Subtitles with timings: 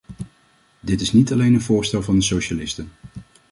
[0.79, 2.91] Dit is niet alleen een voorstel van de socialisten.